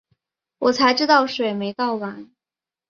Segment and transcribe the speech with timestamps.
[0.57, 2.31] 我才知道水没倒完